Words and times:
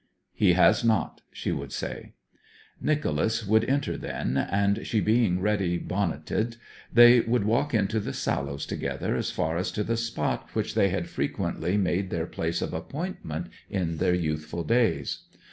'He 0.33 0.53
has 0.53 0.83
not,' 0.83 1.21
she 1.31 1.51
would 1.51 1.71
say. 1.71 2.13
Nicholas 2.81 3.45
would 3.45 3.63
enter 3.65 3.97
then, 3.97 4.35
and 4.35 4.83
she 4.87 4.99
being 4.99 5.39
ready 5.39 5.77
bonneted, 5.77 6.55
they 6.91 7.19
would 7.19 7.43
walk 7.43 7.75
into 7.75 7.99
the 7.99 8.11
Sallows 8.11 8.65
together 8.65 9.15
as 9.15 9.29
far 9.29 9.57
as 9.57 9.71
to 9.73 9.83
the 9.83 9.95
spot 9.97 10.49
which 10.53 10.73
they 10.73 10.89
had 10.89 11.07
frequently 11.07 11.77
made 11.77 12.09
their 12.09 12.25
place 12.25 12.63
of 12.63 12.73
appointment 12.73 13.45
in 13.69 13.97
their 13.97 14.15
youthful 14.15 14.63
days. 14.63 15.19